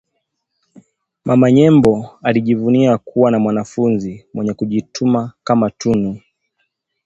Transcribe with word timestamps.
Mama 1.25 1.51
Nyembo 1.51 2.09
alijivunia 2.23 2.97
kuwa 2.97 3.31
na 3.31 3.39
mwanafunzi 3.39 4.25
mwenye 4.33 4.53
kujituma 4.53 5.33
kama 5.43 5.69
Tunu 5.69 6.21